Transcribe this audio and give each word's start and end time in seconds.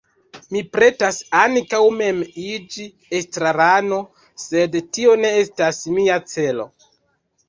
Mi 0.53 0.61
pretas 0.75 1.17
ankaŭ 1.41 1.81
mem 1.97 2.23
iĝi 2.43 2.85
estrarano, 3.17 3.99
sed 4.45 4.79
tio 4.97 5.13
ne 5.21 5.31
estas 5.43 5.83
mia 5.99 6.17
celo. 6.33 6.67